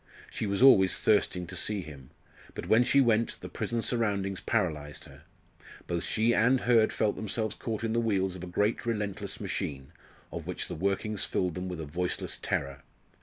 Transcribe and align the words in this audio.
She 0.31 0.47
was 0.47 0.63
always 0.63 0.99
thirsting 0.99 1.45
to 1.45 1.55
see 1.55 1.81
him. 1.83 2.09
But 2.55 2.67
when 2.67 2.83
she 2.83 2.99
went, 3.01 3.39
the 3.39 3.47
prison 3.49 3.83
surroundings 3.83 4.41
paralysed 4.41 5.03
her. 5.05 5.25
Both 5.85 6.05
she 6.05 6.33
and 6.33 6.61
Hurd 6.61 6.91
felt 6.91 7.15
themselves 7.15 7.53
caught 7.53 7.83
in 7.83 7.93
the 7.93 7.99
wheels 7.99 8.35
of 8.35 8.43
a 8.43 8.47
great 8.47 8.83
relentless 8.83 9.39
machine, 9.39 9.91
of 10.31 10.47
which 10.47 10.67
the 10.67 10.73
workings 10.73 11.25
filled 11.25 11.53
them 11.53 11.69
with 11.69 11.79
a 11.79 11.85
voiceless 11.85 12.39
terror. 12.41 12.81